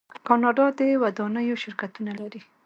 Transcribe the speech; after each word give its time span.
کاناډا 0.27 0.65
د 0.79 0.81
ودانیو 1.03 1.61
شرکتونه 1.63 2.11
لري. 2.21 2.41